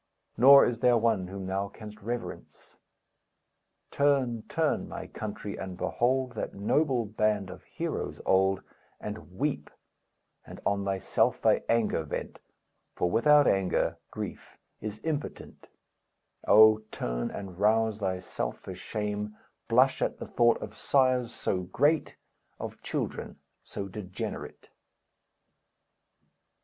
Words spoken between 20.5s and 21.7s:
of sires so